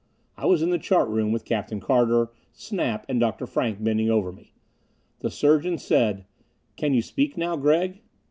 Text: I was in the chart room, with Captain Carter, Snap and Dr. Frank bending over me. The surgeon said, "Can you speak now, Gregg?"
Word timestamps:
I 0.35 0.47
was 0.47 0.63
in 0.63 0.71
the 0.71 0.79
chart 0.79 1.09
room, 1.09 1.31
with 1.31 1.45
Captain 1.45 1.79
Carter, 1.79 2.31
Snap 2.53 3.05
and 3.07 3.19
Dr. 3.19 3.45
Frank 3.45 3.83
bending 3.83 4.09
over 4.09 4.31
me. 4.31 4.51
The 5.19 5.29
surgeon 5.29 5.77
said, 5.77 6.25
"Can 6.75 6.95
you 6.95 7.03
speak 7.03 7.37
now, 7.37 7.55
Gregg?" 7.55 8.01